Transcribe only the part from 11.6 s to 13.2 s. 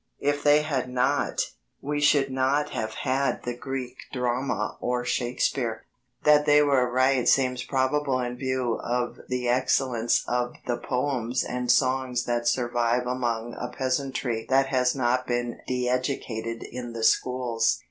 songs that survive